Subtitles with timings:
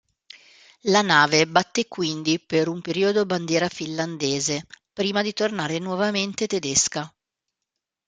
[0.95, 7.13] La nave batté quindi per un periodo bandiera finlandese prima di tornare nuovamente tedesca.